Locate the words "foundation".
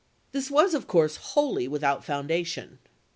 2.03-2.79